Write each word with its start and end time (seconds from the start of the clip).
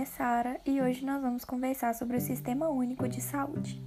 é 0.00 0.04
Sara 0.06 0.58
e 0.64 0.80
hoje 0.80 1.04
nós 1.04 1.20
vamos 1.20 1.44
conversar 1.44 1.94
sobre 1.94 2.16
o 2.16 2.20
Sistema 2.22 2.70
Único 2.70 3.06
de 3.06 3.20
Saúde. 3.20 3.84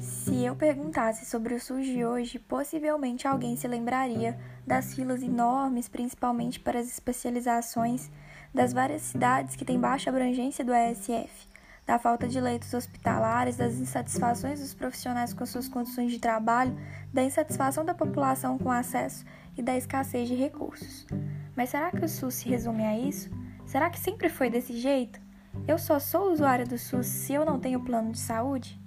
Se 0.00 0.44
eu 0.44 0.56
perguntasse 0.56 1.24
sobre 1.24 1.54
o 1.54 1.60
SUS 1.60 1.86
de 1.86 2.04
hoje, 2.04 2.40
possivelmente 2.40 3.28
alguém 3.28 3.54
se 3.54 3.68
lembraria 3.68 4.36
das 4.66 4.92
filas 4.92 5.22
enormes, 5.22 5.86
principalmente 5.86 6.58
para 6.58 6.80
as 6.80 6.88
especializações, 6.88 8.10
das 8.52 8.72
várias 8.72 9.02
cidades 9.02 9.54
que 9.54 9.64
têm 9.64 9.78
baixa 9.78 10.10
abrangência 10.10 10.64
do 10.64 10.74
ESF, 10.74 11.46
da 11.86 11.96
falta 11.96 12.26
de 12.26 12.40
leitos 12.40 12.74
hospitalares, 12.74 13.56
das 13.56 13.74
insatisfações 13.74 14.58
dos 14.58 14.74
profissionais 14.74 15.32
com 15.32 15.46
suas 15.46 15.68
condições 15.68 16.10
de 16.10 16.18
trabalho, 16.18 16.76
da 17.12 17.22
insatisfação 17.22 17.84
da 17.84 17.94
população 17.94 18.58
com 18.58 18.70
acesso 18.70 19.24
e 19.56 19.62
da 19.62 19.76
escassez 19.76 20.26
de 20.26 20.34
recursos. 20.34 21.06
Mas 21.54 21.70
será 21.70 21.92
que 21.92 22.04
o 22.04 22.08
SUS 22.08 22.34
se 22.34 22.48
resume 22.48 22.82
a 22.82 22.98
isso? 22.98 23.30
Será 23.72 23.88
que 23.88 23.98
sempre 23.98 24.28
foi 24.28 24.50
desse 24.50 24.76
jeito? 24.76 25.18
Eu 25.66 25.78
só 25.78 25.98
sou 25.98 26.30
usuária 26.30 26.66
do 26.66 26.76
SUS 26.76 27.06
se 27.06 27.32
eu 27.32 27.42
não 27.42 27.58
tenho 27.58 27.80
plano 27.80 28.12
de 28.12 28.18
saúde? 28.18 28.78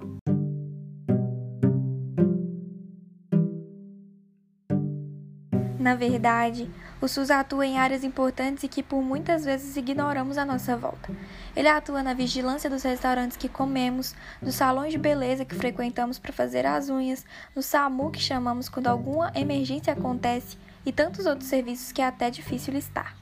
Na 5.80 5.96
verdade, 5.96 6.70
o 7.02 7.08
SUS 7.08 7.32
atua 7.32 7.66
em 7.66 7.80
áreas 7.80 8.04
importantes 8.04 8.64
e 8.64 8.68
que 8.68 8.84
por 8.84 9.02
muitas 9.02 9.44
vezes 9.44 9.76
ignoramos 9.76 10.38
à 10.38 10.46
nossa 10.46 10.78
volta. 10.78 11.12
Ele 11.56 11.68
atua 11.68 12.04
na 12.04 12.14
vigilância 12.14 12.70
dos 12.70 12.84
restaurantes 12.84 13.38
que 13.38 13.50
comemos, 13.50 14.14
nos 14.40 14.54
salões 14.54 14.92
de 14.92 15.00
beleza 15.00 15.46
que 15.46 15.56
frequentamos 15.56 16.20
para 16.20 16.32
fazer 16.32 16.64
as 16.64 16.90
unhas, 16.90 17.26
no 17.56 17.64
SAMU 17.64 18.12
que 18.12 18.20
chamamos 18.20 18.70
quando 18.70 18.86
alguma 18.86 19.32
emergência 19.34 19.94
acontece 19.94 20.60
e 20.86 20.92
tantos 20.92 21.26
outros 21.26 21.50
serviços 21.50 21.92
que 21.92 22.04
é 22.04 22.06
até 22.06 22.30
difícil 22.30 22.72
listar. 22.72 23.16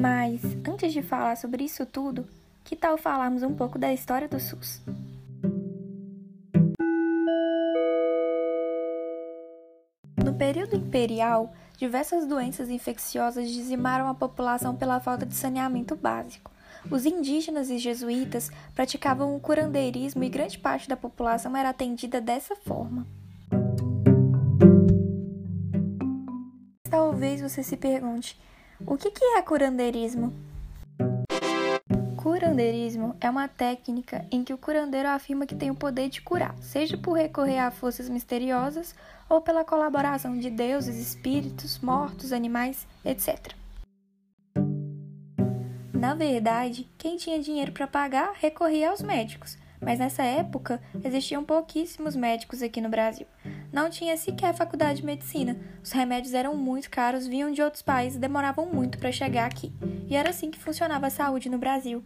Mas, 0.00 0.40
antes 0.66 0.94
de 0.94 1.02
falar 1.02 1.36
sobre 1.36 1.62
isso 1.62 1.84
tudo, 1.84 2.26
que 2.64 2.74
tal 2.74 2.96
falarmos 2.96 3.42
um 3.42 3.54
pouco 3.54 3.78
da 3.78 3.92
história 3.92 4.26
do 4.26 4.40
SUS? 4.40 4.80
No 10.24 10.32
período 10.38 10.74
imperial, 10.74 11.52
diversas 11.76 12.26
doenças 12.26 12.70
infecciosas 12.70 13.50
dizimaram 13.50 14.08
a 14.08 14.14
população 14.14 14.74
pela 14.74 15.00
falta 15.00 15.26
de 15.26 15.34
saneamento 15.34 15.94
básico. 15.94 16.50
Os 16.90 17.04
indígenas 17.04 17.68
e 17.68 17.76
jesuítas 17.76 18.50
praticavam 18.74 19.36
o 19.36 19.40
curandeirismo 19.40 20.24
e 20.24 20.30
grande 20.30 20.58
parte 20.58 20.88
da 20.88 20.96
população 20.96 21.54
era 21.54 21.68
atendida 21.68 22.22
dessa 22.22 22.56
forma. 22.56 23.06
Talvez 26.88 27.42
você 27.42 27.62
se 27.62 27.76
pergunte: 27.76 28.40
o 28.86 28.96
que 28.96 29.12
é 29.36 29.42
curandeirismo? 29.42 30.32
Curandeirismo 32.16 33.16
é 33.20 33.30
uma 33.30 33.48
técnica 33.48 34.26
em 34.30 34.44
que 34.44 34.52
o 34.52 34.58
curandeiro 34.58 35.08
afirma 35.08 35.46
que 35.46 35.54
tem 35.54 35.70
o 35.70 35.74
poder 35.74 36.08
de 36.08 36.20
curar, 36.20 36.54
seja 36.60 36.96
por 36.96 37.12
recorrer 37.12 37.58
a 37.58 37.70
forças 37.70 38.08
misteriosas 38.08 38.94
ou 39.28 39.40
pela 39.40 39.64
colaboração 39.64 40.38
de 40.38 40.50
deuses, 40.50 40.96
espíritos, 40.96 41.78
mortos, 41.78 42.32
animais, 42.32 42.86
etc. 43.04 43.54
Na 45.94 46.14
verdade, 46.14 46.88
quem 46.98 47.16
tinha 47.16 47.40
dinheiro 47.40 47.72
para 47.72 47.86
pagar 47.86 48.32
recorria 48.34 48.90
aos 48.90 49.02
médicos, 49.02 49.56
mas 49.80 49.98
nessa 49.98 50.22
época 50.22 50.80
existiam 51.02 51.44
pouquíssimos 51.44 52.14
médicos 52.14 52.62
aqui 52.62 52.80
no 52.80 52.88
Brasil. 52.88 53.26
Não 53.72 53.88
tinha 53.88 54.16
sequer 54.16 54.54
faculdade 54.54 55.00
de 55.00 55.06
medicina. 55.06 55.56
Os 55.82 55.90
remédios 55.92 56.34
eram 56.34 56.54
muito 56.56 56.90
caros, 56.90 57.26
vinham 57.26 57.50
de 57.50 57.62
outros 57.62 57.82
países 57.82 58.16
e 58.16 58.20
demoravam 58.20 58.66
muito 58.66 58.98
para 58.98 59.10
chegar 59.10 59.46
aqui. 59.46 59.72
E 60.08 60.14
era 60.14 60.30
assim 60.30 60.50
que 60.50 60.58
funcionava 60.58 61.06
a 61.06 61.10
saúde 61.10 61.48
no 61.48 61.58
Brasil. 61.58 62.04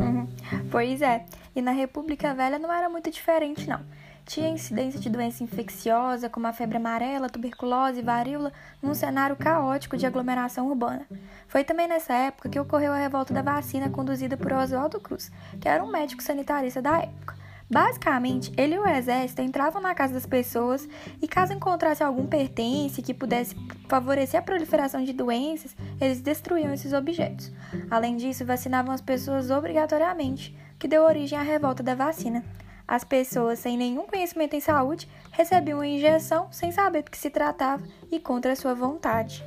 Uhum. 0.00 0.28
Pois 0.70 1.02
é, 1.02 1.24
e 1.54 1.62
na 1.62 1.72
República 1.72 2.34
Velha 2.34 2.58
não 2.58 2.72
era 2.72 2.88
muito 2.88 3.10
diferente, 3.10 3.68
não. 3.68 3.80
Tinha 4.26 4.48
incidência 4.48 4.98
de 4.98 5.08
doença 5.08 5.44
infecciosa, 5.44 6.28
como 6.28 6.48
a 6.48 6.52
febre 6.52 6.78
amarela, 6.78 7.30
tuberculose 7.30 8.00
e 8.00 8.02
varíola, 8.02 8.52
num 8.82 8.92
cenário 8.92 9.36
caótico 9.36 9.96
de 9.96 10.04
aglomeração 10.04 10.66
urbana. 10.66 11.06
Foi 11.46 11.62
também 11.62 11.86
nessa 11.86 12.12
época 12.12 12.48
que 12.48 12.58
ocorreu 12.58 12.92
a 12.92 12.98
revolta 12.98 13.32
da 13.32 13.40
vacina 13.40 13.88
conduzida 13.88 14.36
por 14.36 14.52
Oswaldo 14.52 14.98
Cruz, 14.98 15.30
que 15.60 15.68
era 15.68 15.82
um 15.82 15.92
médico 15.92 16.24
sanitarista 16.24 16.82
da 16.82 16.98
época. 17.02 17.36
Basicamente, 17.70 18.52
ele 18.56 18.74
e 18.74 18.78
o 18.80 18.86
exército 18.86 19.42
entravam 19.42 19.80
na 19.80 19.94
casa 19.94 20.14
das 20.14 20.26
pessoas 20.26 20.88
e, 21.22 21.28
caso 21.28 21.52
encontrasse 21.52 22.02
algum 22.02 22.26
pertence 22.26 23.02
que 23.02 23.14
pudesse 23.14 23.54
favorecer 23.88 24.40
a 24.40 24.42
proliferação 24.42 25.04
de 25.04 25.12
doenças, 25.12 25.76
eles 26.00 26.20
destruíam 26.20 26.74
esses 26.74 26.92
objetos. 26.92 27.52
Além 27.88 28.16
disso, 28.16 28.44
vacinavam 28.44 28.92
as 28.92 29.00
pessoas 29.00 29.50
obrigatoriamente, 29.50 30.56
que 30.80 30.88
deu 30.88 31.04
origem 31.04 31.38
à 31.38 31.42
revolta 31.42 31.80
da 31.80 31.94
vacina. 31.94 32.44
As 32.88 33.02
pessoas 33.02 33.58
sem 33.58 33.76
nenhum 33.76 34.06
conhecimento 34.06 34.54
em 34.54 34.60
saúde 34.60 35.08
recebiam 35.32 35.78
uma 35.78 35.86
injeção 35.86 36.48
sem 36.52 36.70
saber 36.70 37.02
do 37.02 37.10
que 37.10 37.18
se 37.18 37.30
tratava 37.30 37.82
e 38.10 38.20
contra 38.20 38.54
sua 38.54 38.74
vontade. 38.74 39.44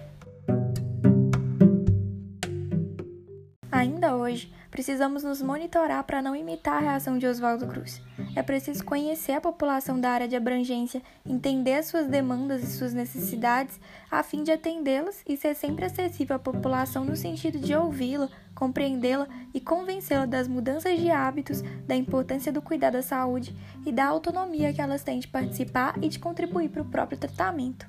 Hoje, 4.30 4.54
precisamos 4.70 5.24
nos 5.24 5.42
monitorar 5.42 6.04
para 6.04 6.22
não 6.22 6.36
imitar 6.36 6.78
a 6.78 6.92
reação 6.92 7.18
de 7.18 7.26
Oswaldo 7.26 7.66
Cruz. 7.68 8.02
É 8.36 8.44
preciso 8.44 8.86
conhecer 8.86 9.34
a 9.34 9.42
população 9.42 10.00
da 10.00 10.12
área 10.12 10.28
de 10.28 10.36
abrangência, 10.36 11.02
entender 11.26 11.74
as 11.74 11.88
suas 11.88 12.08
demandas 12.08 12.64
e 12.64 12.68
suas 12.68 12.94
necessidades, 12.94 13.80
a 14.10 14.22
fim 14.22 14.44
de 14.44 14.52
atendê-las 14.52 15.24
e 15.28 15.36
ser 15.36 15.56
sempre 15.56 15.86
acessível 15.86 16.36
à 16.36 16.40
população 16.40 17.04
no 17.04 17.16
sentido 17.16 17.60
de 17.60 17.74
ouvi-la, 17.74 18.30
compreendê-la 18.54 19.28
e 19.54 19.60
convencê-la 19.60 20.26
das 20.26 20.48
mudanças 20.48 21.00
de 21.00 21.10
hábitos, 21.10 21.62
da 21.88 21.96
importância 21.96 22.52
do 22.52 22.62
cuidado 22.62 22.94
da 22.94 23.02
saúde 23.02 23.56
e 23.86 23.92
da 23.92 24.06
autonomia 24.06 24.74
que 24.74 24.82
elas 24.82 25.04
têm 25.04 25.20
de 25.20 25.28
participar 25.28 25.96
e 26.02 26.08
de 26.08 26.20
contribuir 26.20 26.70
para 26.70 26.84
o 26.84 26.86
próprio 26.86 27.18
tratamento. 27.18 27.88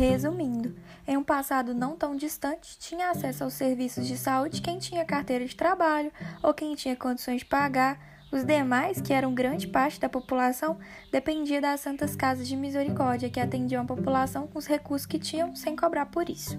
Resumindo, 0.00 0.74
em 1.06 1.18
um 1.18 1.22
passado 1.22 1.74
não 1.74 1.94
tão 1.94 2.16
distante, 2.16 2.78
tinha 2.78 3.10
acesso 3.10 3.44
aos 3.44 3.52
serviços 3.52 4.06
de 4.06 4.16
saúde 4.16 4.62
quem 4.62 4.78
tinha 4.78 5.04
carteira 5.04 5.44
de 5.44 5.54
trabalho 5.54 6.10
ou 6.42 6.54
quem 6.54 6.74
tinha 6.74 6.96
condições 6.96 7.40
de 7.40 7.44
pagar. 7.44 8.00
Os 8.32 8.42
demais, 8.42 8.98
que 8.98 9.12
eram 9.12 9.34
grande 9.34 9.68
parte 9.68 10.00
da 10.00 10.08
população, 10.08 10.78
dependia 11.12 11.60
das 11.60 11.80
santas 11.80 12.16
casas 12.16 12.48
de 12.48 12.56
misericórdia 12.56 13.28
que 13.28 13.38
atendiam 13.38 13.82
a 13.82 13.86
população 13.86 14.46
com 14.46 14.58
os 14.58 14.66
recursos 14.66 15.04
que 15.04 15.18
tinham 15.18 15.54
sem 15.54 15.76
cobrar 15.76 16.06
por 16.06 16.30
isso. 16.30 16.58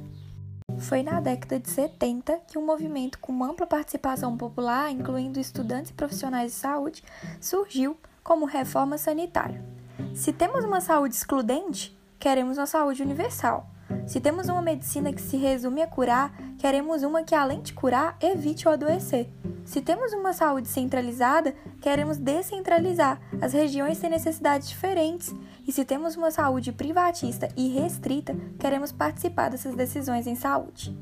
Foi 0.77 1.01
na 1.01 1.19
década 1.19 1.59
de 1.59 1.67
70 1.67 2.41
que 2.47 2.59
um 2.59 2.65
movimento 2.65 3.17
com 3.17 3.43
ampla 3.43 3.65
participação 3.65 4.37
popular, 4.37 4.91
incluindo 4.91 5.39
estudantes 5.39 5.89
e 5.89 5.95
profissionais 5.95 6.51
de 6.51 6.57
saúde, 6.59 7.03
surgiu 7.39 7.97
como 8.23 8.45
reforma 8.45 8.99
sanitária. 8.99 9.65
Se 10.13 10.31
temos 10.31 10.63
uma 10.63 10.79
saúde 10.79 11.15
excludente, 11.15 11.99
queremos 12.21 12.59
uma 12.59 12.67
saúde 12.67 13.01
universal. 13.01 13.67
Se 14.05 14.21
temos 14.21 14.47
uma 14.47 14.61
medicina 14.61 15.11
que 15.11 15.21
se 15.21 15.37
resume 15.37 15.81
a 15.81 15.87
curar, 15.87 16.31
queremos 16.59 17.01
uma 17.01 17.23
que, 17.23 17.33
além 17.33 17.61
de 17.61 17.73
curar, 17.73 18.15
evite 18.21 18.67
o 18.67 18.71
adoecer. 18.71 19.27
Se 19.65 19.81
temos 19.81 20.13
uma 20.13 20.31
saúde 20.31 20.67
centralizada, 20.67 21.53
queremos 21.81 22.17
descentralizar. 22.17 23.19
As 23.41 23.53
regiões 23.53 23.97
têm 23.97 24.09
necessidades 24.09 24.69
diferentes. 24.69 25.33
E 25.67 25.71
se 25.71 25.83
temos 25.83 26.15
uma 26.15 26.29
saúde 26.29 26.71
privatista 26.71 27.49
e 27.57 27.69
restrita, 27.69 28.35
queremos 28.59 28.91
participar 28.91 29.49
dessas 29.49 29.75
decisões 29.75 30.27
em 30.27 30.35
saúde. 30.35 30.95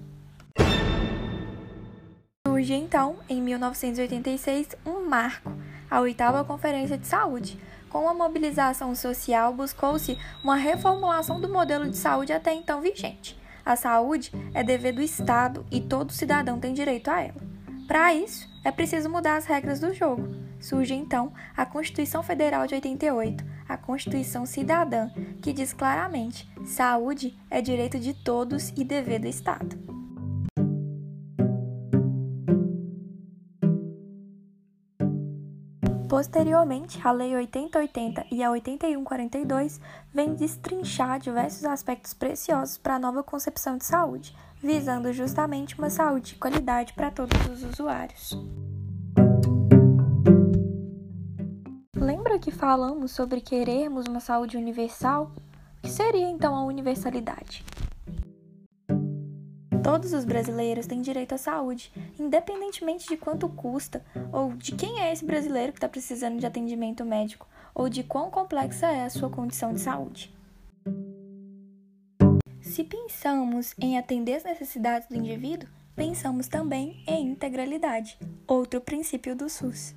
Surge 2.48 2.74
então, 2.74 3.18
em 3.28 3.42
1986, 3.42 4.70
um 4.86 5.06
marco, 5.08 5.52
a 5.92 6.00
oitava 6.00 6.46
Conferência 6.46 6.98
de 6.98 7.08
Saúde 7.08 7.60
com 7.90 8.08
a 8.08 8.14
mobilização 8.14 8.96
social, 8.96 9.54
buscou-se 9.54 10.18
uma 10.44 10.56
reformulação 10.56 11.42
do 11.42 11.50
modelo 11.50 11.90
de 11.90 11.98
saúde 11.98 12.32
até 12.32 12.54
então 12.54 12.82
vigente. 12.82 13.38
A 13.66 13.76
saúde 13.76 14.32
é 14.54 14.64
dever 14.64 14.94
do 14.94 15.02
Estado 15.02 15.66
e 15.70 15.82
todo 15.82 16.14
cidadão 16.14 16.60
tem 16.60 16.74
direito 16.74 17.10
a 17.10 17.22
ela. 17.22 17.42
Para 17.88 18.14
isso, 18.14 18.48
é 18.64 18.72
preciso 18.72 19.10
mudar 19.10 19.38
as 19.38 19.46
regras 19.46 19.80
do 19.80 19.94
jogo. 19.94 20.28
Surge 20.60 20.94
então 20.94 21.34
a 21.56 21.66
Constituição 21.66 22.22
Federal 22.22 22.68
de 22.68 22.76
88, 22.76 23.44
a 23.68 23.78
Constituição 23.78 24.46
Cidadã, 24.46 25.10
que 25.42 25.54
diz 25.54 25.74
claramente: 25.74 26.50
saúde 26.66 27.38
é 27.50 27.62
direito 27.62 27.98
de 27.98 28.14
todos 28.14 28.70
e 28.76 28.84
dever 28.84 29.20
do 29.20 29.28
Estado. 29.28 29.99
Posteriormente, 36.10 37.00
a 37.08 37.12
Lei 37.12 37.36
8080 37.36 38.26
e 38.32 38.44
a 38.44 38.50
8142 38.50 39.80
vêm 40.12 40.34
destrinchar 40.34 41.20
diversos 41.20 41.64
aspectos 41.66 42.16
preciosos 42.16 42.80
para 42.80 42.96
a 42.96 43.00
nova 43.00 43.22
concepção 43.22 43.78
de 43.78 43.86
saúde, 43.86 44.36
visando 44.60 45.14
justamente 45.14 45.78
uma 45.78 45.92
saúde 45.92 46.34
de 46.34 46.40
qualidade 46.40 46.94
para 46.94 47.12
todos 47.12 47.40
os 47.46 47.64
usuários. 47.64 48.36
Lembra 51.96 52.40
que 52.40 52.50
falamos 52.50 53.12
sobre 53.12 53.40
querermos 53.40 54.08
uma 54.08 54.20
saúde 54.20 54.58
universal? 54.58 55.32
O 55.78 55.82
que 55.84 55.92
seria 55.92 56.28
então 56.28 56.56
a 56.56 56.64
universalidade? 56.64 57.64
Todos 59.84 60.14
os 60.14 60.26
brasileiros 60.26 60.86
têm 60.86 61.02
direito 61.02 61.34
à 61.34 61.38
saúde, 61.38 61.92
independentemente 62.20 63.08
de 63.08 63.18
quanto 63.18 63.48
custa, 63.50 64.04
ou 64.32 64.54
de 64.54 64.74
quem 64.74 65.00
é 65.00 65.12
esse 65.12 65.26
brasileiro 65.26 65.72
que 65.72 65.78
está 65.78 65.88
precisando 65.88 66.40
de 66.40 66.46
atendimento 66.46 67.06
médico, 67.06 67.48
ou 67.74 67.88
de 67.88 68.04
quão 68.04 68.30
complexa 68.30 68.88
é 68.88 69.06
a 69.06 69.10
sua 69.10 69.30
condição 69.30 69.74
de 69.74 69.80
saúde. 69.80 70.34
Se 72.62 72.84
pensamos 72.84 73.74
em 73.80 73.98
atender 73.98 74.36
as 74.36 74.44
necessidades 74.44 75.08
do 75.08 75.16
indivíduo, 75.16 75.68
pensamos 75.96 76.48
também 76.48 77.04
em 77.08 77.32
integralidade, 77.32 78.18
outro 78.48 78.80
princípio 78.80 79.36
do 79.36 79.50
SUS. 79.50 79.96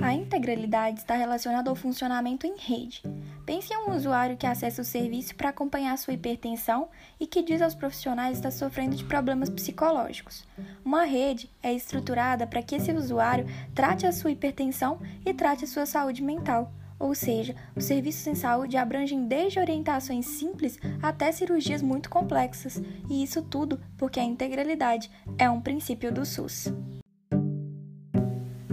A 0.00 0.12
integralidade 0.12 1.00
está 1.00 1.14
relacionada 1.14 1.70
ao 1.70 1.76
funcionamento 1.76 2.46
em 2.46 2.56
rede. 2.56 3.02
Pense 3.46 3.72
em 3.72 3.76
um 3.76 3.94
usuário 3.94 4.36
que 4.36 4.44
acessa 4.44 4.82
o 4.82 4.84
serviço 4.84 5.36
para 5.36 5.50
acompanhar 5.50 5.96
sua 5.96 6.14
hipertensão 6.14 6.88
e 7.20 7.28
que 7.28 7.44
diz 7.44 7.62
aos 7.62 7.76
profissionais 7.76 8.38
estar 8.38 8.50
sofrendo 8.50 8.96
de 8.96 9.04
problemas 9.04 9.48
psicológicos. 9.48 10.44
Uma 10.84 11.04
rede 11.04 11.48
é 11.62 11.72
estruturada 11.72 12.44
para 12.44 12.60
que 12.60 12.74
esse 12.74 12.90
usuário 12.90 13.46
trate 13.72 14.04
a 14.04 14.10
sua 14.10 14.32
hipertensão 14.32 14.98
e 15.24 15.32
trate 15.32 15.64
a 15.64 15.68
sua 15.68 15.86
saúde 15.86 16.24
mental. 16.24 16.72
Ou 16.98 17.14
seja, 17.14 17.54
os 17.76 17.84
serviços 17.84 18.26
em 18.26 18.34
saúde 18.34 18.76
abrangem 18.76 19.28
desde 19.28 19.60
orientações 19.60 20.26
simples 20.26 20.76
até 21.00 21.30
cirurgias 21.30 21.82
muito 21.82 22.10
complexas, 22.10 22.82
e 23.08 23.22
isso 23.22 23.42
tudo 23.42 23.78
porque 23.96 24.18
a 24.18 24.24
integralidade 24.24 25.08
é 25.38 25.48
um 25.48 25.60
princípio 25.60 26.10
do 26.10 26.26
SUS. 26.26 26.72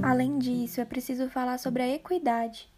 Além 0.02 0.40
disso, 0.40 0.82
é 0.82 0.86
preciso 0.86 1.30
falar 1.30 1.60
sobre 1.60 1.84
a 1.84 1.88
equidade. 1.88 2.73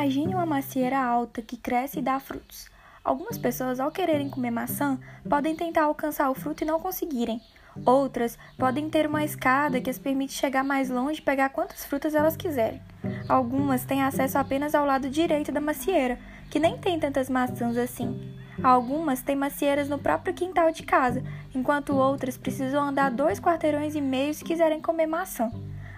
Imagine 0.00 0.34
uma 0.34 0.46
macieira 0.46 0.98
alta 0.98 1.42
que 1.42 1.58
cresce 1.58 1.98
e 1.98 2.02
dá 2.02 2.18
frutos. 2.18 2.70
Algumas 3.04 3.36
pessoas, 3.36 3.78
ao 3.78 3.90
quererem 3.90 4.30
comer 4.30 4.50
maçã, 4.50 4.98
podem 5.28 5.54
tentar 5.54 5.82
alcançar 5.82 6.30
o 6.30 6.34
fruto 6.34 6.64
e 6.64 6.66
não 6.66 6.80
conseguirem. 6.80 7.38
Outras 7.84 8.38
podem 8.56 8.88
ter 8.88 9.06
uma 9.06 9.22
escada 9.22 9.78
que 9.78 9.90
as 9.90 9.98
permite 9.98 10.32
chegar 10.32 10.64
mais 10.64 10.88
longe 10.88 11.20
e 11.20 11.22
pegar 11.22 11.50
quantas 11.50 11.84
frutas 11.84 12.14
elas 12.14 12.34
quiserem. 12.34 12.80
Algumas 13.28 13.84
têm 13.84 14.02
acesso 14.02 14.38
apenas 14.38 14.74
ao 14.74 14.86
lado 14.86 15.10
direito 15.10 15.52
da 15.52 15.60
macieira, 15.60 16.18
que 16.50 16.58
nem 16.58 16.78
tem 16.78 16.98
tantas 16.98 17.28
maçãs 17.28 17.76
assim. 17.76 18.34
Algumas 18.62 19.20
têm 19.20 19.36
macieiras 19.36 19.90
no 19.90 19.98
próprio 19.98 20.32
quintal 20.32 20.72
de 20.72 20.82
casa, 20.82 21.22
enquanto 21.54 21.94
outras 21.94 22.38
precisam 22.38 22.82
andar 22.82 23.10
dois 23.10 23.38
quarteirões 23.38 23.94
e 23.94 24.00
meio 24.00 24.32
se 24.32 24.44
quiserem 24.44 24.80
comer 24.80 25.06
maçã. 25.06 25.52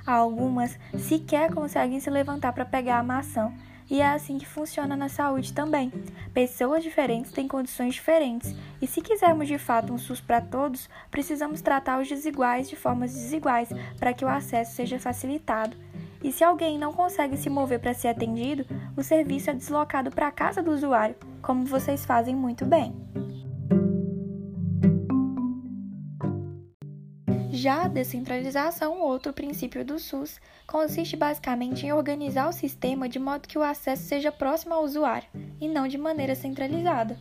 Algumas 0.05 0.77
sequer 0.99 1.55
conseguem 1.55 2.01
se 2.01 2.11
levantar 2.11 2.53
para 2.53 2.65
pegar 2.65 2.99
a 2.99 3.05
maçã, 3.05 3.53
e 3.93 4.01
é 4.01 4.09
assim 4.09 4.39
que 4.39 4.47
funciona 4.47 4.97
na 4.97 5.11
saúde 5.11 5.53
também. 5.53 5.93
Pessoas 6.33 6.83
diferentes 6.83 7.31
têm 7.31 7.47
condições 7.47 7.93
diferentes, 7.93 8.57
e 8.81 8.87
se 8.87 9.03
quisermos 9.03 9.47
de 9.47 9.59
fato 9.59 9.93
um 9.93 9.99
SUS 9.99 10.19
para 10.19 10.41
todos, 10.41 10.89
precisamos 11.11 11.61
tratar 11.61 12.01
os 12.01 12.09
desiguais 12.09 12.71
de 12.71 12.75
formas 12.75 13.13
desiguais 13.13 13.69
para 13.99 14.15
que 14.15 14.25
o 14.25 14.29
acesso 14.29 14.75
seja 14.75 14.99
facilitado. 14.99 15.77
E 16.25 16.33
se 16.33 16.43
alguém 16.43 16.79
não 16.79 16.95
consegue 16.95 17.37
se 17.37 17.51
mover 17.51 17.81
para 17.81 17.93
ser 17.93 18.09
atendido, 18.09 18.65
o 18.97 19.03
serviço 19.03 19.51
é 19.51 19.53
deslocado 19.53 20.11
para 20.11 20.29
a 20.29 20.33
casa 20.33 20.63
do 20.63 20.71
usuário, 20.71 21.15
como 21.43 21.67
vocês 21.67 22.03
fazem 22.07 22.35
muito 22.35 22.65
bem. 22.65 22.95
Já 27.63 27.85
a 27.85 27.87
descentralização, 27.87 29.01
outro 29.01 29.33
princípio 29.33 29.85
do 29.85 29.97
SUS, 29.97 30.41
consiste 30.67 31.17
basicamente 31.17 31.87
em 31.87 31.93
organizar 31.93 32.49
o 32.49 32.53
sistema 32.53 33.09
de 33.09 33.21
modo 33.21 33.47
que 33.47 33.57
o 33.57 33.63
acesso 33.63 34.03
seja 34.03 34.33
próximo 34.33 34.75
ao 34.75 34.83
usuário 34.83 35.29
e 35.61 35.69
não 35.69 35.87
de 35.87 35.97
maneira 35.97 36.35
centralizada. 36.35 37.17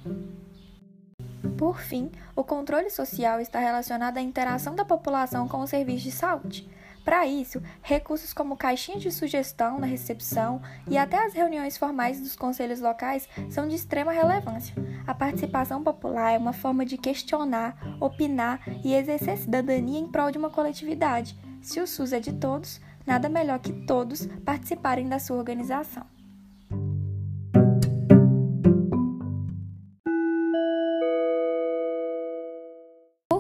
Por 1.59 1.79
fim, 1.79 2.09
o 2.35 2.43
controle 2.43 2.89
social 2.89 3.39
está 3.39 3.59
relacionado 3.59 4.17
à 4.17 4.21
interação 4.21 4.73
da 4.73 4.83
população 4.83 5.47
com 5.47 5.59
os 5.59 5.69
serviços 5.69 6.01
de 6.01 6.11
saúde. 6.11 6.67
Para 7.03 7.25
isso, 7.25 7.61
recursos 7.81 8.31
como 8.31 8.55
caixinhas 8.55 9.01
de 9.01 9.11
sugestão 9.11 9.79
na 9.79 9.87
recepção 9.87 10.61
e 10.87 10.97
até 10.97 11.25
as 11.25 11.33
reuniões 11.33 11.77
formais 11.77 12.19
dos 12.19 12.35
conselhos 12.35 12.79
locais 12.79 13.27
são 13.49 13.67
de 13.67 13.75
extrema 13.75 14.11
relevância. 14.11 14.75
A 15.07 15.13
participação 15.13 15.83
popular 15.83 16.31
é 16.31 16.37
uma 16.37 16.53
forma 16.53 16.85
de 16.85 16.97
questionar, 16.97 17.75
opinar 17.99 18.61
e 18.83 18.93
exercer 18.93 19.37
cidadania 19.37 19.99
em 19.99 20.07
prol 20.07 20.31
de 20.31 20.37
uma 20.37 20.51
coletividade. 20.51 21.37
Se 21.61 21.79
o 21.79 21.87
SUS 21.87 22.13
é 22.13 22.19
de 22.19 22.33
todos, 22.33 22.79
nada 23.05 23.29
melhor 23.29 23.59
que 23.59 23.73
todos 23.85 24.27
participarem 24.45 25.09
da 25.09 25.19
sua 25.19 25.37
organização. 25.37 26.20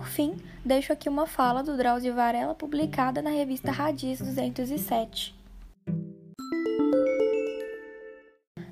Por 0.01 0.07
fim, 0.07 0.35
deixo 0.65 0.91
aqui 0.91 1.07
uma 1.07 1.27
fala 1.27 1.61
do 1.61 1.77
Drauzio 1.77 2.15
Varela 2.15 2.55
publicada 2.55 3.21
na 3.21 3.29
revista 3.29 3.71
Radiz 3.71 4.19
207. 4.19 5.35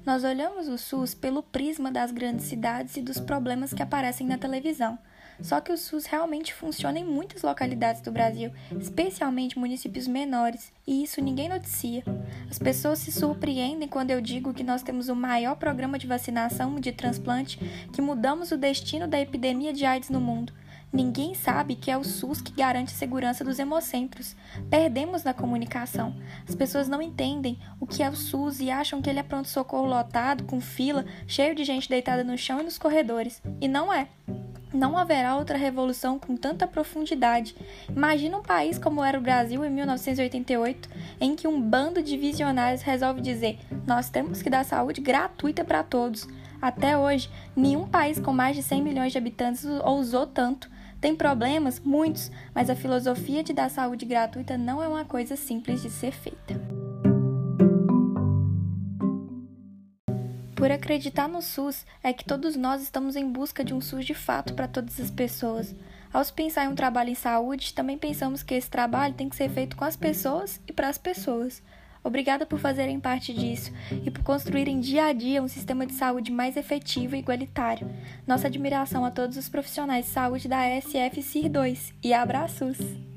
Nós 0.03 0.23
olhamos 0.23 0.67
o 0.67 0.75
SUS 0.75 1.13
pelo 1.13 1.43
prisma 1.43 1.91
das 1.91 2.11
grandes 2.11 2.47
cidades 2.47 2.97
e 2.97 3.03
dos 3.03 3.19
problemas 3.19 3.71
que 3.71 3.83
aparecem 3.83 4.25
na 4.25 4.39
televisão. 4.39 4.97
Só 5.39 5.61
que 5.61 5.71
o 5.71 5.77
SUS 5.77 6.07
realmente 6.07 6.51
funciona 6.51 6.97
em 6.97 7.05
muitas 7.05 7.43
localidades 7.43 8.01
do 8.01 8.11
Brasil, 8.11 8.51
especialmente 8.79 9.59
municípios 9.59 10.07
menores, 10.07 10.73
e 10.87 11.03
isso 11.03 11.21
ninguém 11.21 11.47
noticia. 11.47 12.03
As 12.49 12.57
pessoas 12.57 12.97
se 12.97 13.11
surpreendem 13.11 13.87
quando 13.87 14.09
eu 14.09 14.19
digo 14.19 14.51
que 14.51 14.63
nós 14.63 14.81
temos 14.81 15.09
o 15.09 15.15
maior 15.15 15.55
programa 15.57 15.99
de 15.99 16.07
vacinação 16.07 16.79
de 16.79 16.91
transplante, 16.91 17.59
que 17.93 18.01
mudamos 18.01 18.51
o 18.51 18.57
destino 18.57 19.07
da 19.07 19.21
epidemia 19.21 19.71
de 19.71 19.85
AIDS 19.85 20.09
no 20.09 20.19
mundo. 20.19 20.51
Ninguém 20.91 21.35
sabe 21.35 21.75
que 21.75 21.91
é 21.91 21.97
o 21.97 22.03
SUS 22.03 22.41
que 22.41 22.51
garante 22.51 22.93
a 22.93 22.97
segurança 22.97 23.43
dos 23.43 23.59
hemocentros. 23.59 24.35
Perdemos 24.71 25.23
na 25.23 25.35
comunicação. 25.35 26.15
As 26.47 26.55
pessoas 26.55 26.87
não 26.87 26.99
entendem 26.99 27.59
o 27.79 27.85
que 27.85 28.01
é 28.01 28.09
o 28.09 28.15
SUS 28.15 28.59
e 28.59 28.71
acham 28.71 28.99
que 28.99 29.07
ele 29.07 29.19
é 29.19 29.23
pronto-socorro 29.23 29.85
lotado, 29.85 30.45
com 30.45 30.59
fila, 30.59 31.05
cheio 31.27 31.53
de 31.53 31.63
gente 31.63 31.87
deitada 31.87 32.23
no 32.23 32.37
chão 32.37 32.59
e 32.59 32.63
nos 32.63 32.79
corredores. 32.79 33.39
E 33.61 33.67
não 33.67 33.93
é. 33.93 34.07
Não 34.73 34.97
haverá 34.97 35.35
outra 35.35 35.57
revolução 35.57 36.19
com 36.19 36.35
tanta 36.35 36.67
profundidade. 36.67 37.55
Imagina 37.87 38.37
um 38.37 38.43
país 38.43 38.77
como 38.77 39.03
era 39.03 39.17
o 39.17 39.21
Brasil 39.21 39.63
em 39.65 39.69
1988, 39.69 40.89
em 41.19 41.35
que 41.35 41.47
um 41.47 41.59
bando 41.61 42.03
de 42.03 42.17
visionários 42.17 42.81
resolve 42.81 43.21
dizer: 43.21 43.59
nós 43.85 44.09
temos 44.09 44.41
que 44.41 44.49
dar 44.49 44.65
saúde 44.65 45.01
gratuita 45.01 45.63
para 45.63 45.83
todos. 45.83 46.27
Até 46.61 46.97
hoje, 46.97 47.29
nenhum 47.55 47.87
país 47.87 48.19
com 48.19 48.33
mais 48.33 48.55
de 48.55 48.61
100 48.61 48.83
milhões 48.83 49.11
de 49.11 49.17
habitantes 49.17 49.65
ousou 49.83 50.27
tanto. 50.27 50.69
Tem 51.01 51.15
problemas? 51.15 51.79
Muitos, 51.79 52.29
mas 52.53 52.69
a 52.69 52.75
filosofia 52.75 53.41
de 53.41 53.53
dar 53.53 53.69
saúde 53.69 54.05
gratuita 54.05 54.57
não 54.57 54.83
é 54.83 54.87
uma 54.87 55.05
coisa 55.05 55.35
simples 55.35 55.81
de 55.81 55.89
ser 55.89 56.11
feita. 56.11 56.59
Por 60.55 60.69
acreditar 60.69 61.29
no 61.29 61.41
SUS, 61.41 61.85
é 62.03 62.11
que 62.11 62.25
todos 62.25 62.57
nós 62.57 62.81
estamos 62.81 63.15
em 63.15 63.31
busca 63.31 63.63
de 63.63 63.73
um 63.73 63.79
SUS 63.79 64.05
de 64.05 64.13
fato 64.13 64.53
para 64.53 64.67
todas 64.67 64.99
as 64.99 65.09
pessoas. 65.09 65.73
Ao 66.11 66.25
pensar 66.25 66.65
em 66.65 66.67
um 66.67 66.75
trabalho 66.75 67.11
em 67.11 67.15
saúde, 67.15 67.73
também 67.73 67.97
pensamos 67.97 68.43
que 68.43 68.53
esse 68.55 68.69
trabalho 68.69 69.13
tem 69.13 69.29
que 69.29 69.37
ser 69.37 69.49
feito 69.49 69.77
com 69.77 69.85
as 69.85 69.95
pessoas 69.95 70.59
e 70.67 70.73
para 70.73 70.89
as 70.89 70.97
pessoas. 70.97 71.63
Obrigada 72.03 72.45
por 72.45 72.59
fazerem 72.59 72.99
parte 72.99 73.33
disso 73.33 73.71
e 74.05 74.09
por 74.09 74.23
construírem 74.23 74.79
dia 74.79 75.05
a 75.05 75.13
dia 75.13 75.43
um 75.43 75.47
sistema 75.47 75.85
de 75.85 75.93
saúde 75.93 76.31
mais 76.31 76.55
efetivo 76.55 77.15
e 77.15 77.19
igualitário. 77.19 77.89
Nossa 78.25 78.47
admiração 78.47 79.03
a 79.03 79.11
todos 79.11 79.37
os 79.37 79.49
profissionais 79.49 80.05
de 80.05 80.11
saúde 80.11 80.47
da 80.47 80.63
SF 80.79 81.21
CIR 81.21 81.49
2 81.49 81.93
e 82.03 82.13
abraços! 82.13 83.08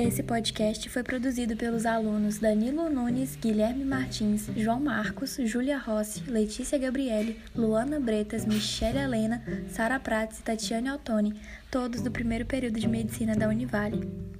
Esse 0.00 0.22
podcast 0.22 0.88
foi 0.88 1.02
produzido 1.02 1.56
pelos 1.56 1.84
alunos 1.84 2.38
Danilo 2.38 2.88
Nunes, 2.88 3.34
Guilherme 3.34 3.84
Martins, 3.84 4.46
João 4.56 4.78
Marcos, 4.78 5.36
Júlia 5.42 5.76
Rossi, 5.76 6.22
Letícia 6.30 6.78
Gabriele, 6.78 7.36
Luana 7.52 7.98
Bretas, 7.98 8.46
Michelle 8.46 8.96
Helena, 8.96 9.42
Sara 9.72 9.98
Prates 9.98 10.38
e 10.38 10.42
Tatiane 10.42 10.88
Altoni, 10.88 11.34
todos 11.68 12.00
do 12.00 12.12
primeiro 12.12 12.46
período 12.46 12.78
de 12.78 12.86
medicina 12.86 13.34
da 13.34 13.48
Univale. 13.48 14.37